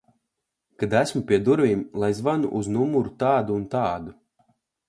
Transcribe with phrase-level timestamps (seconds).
[0.83, 4.19] Kad esmu pie durvīm, lai zvanu uz numuru tādu un tādu.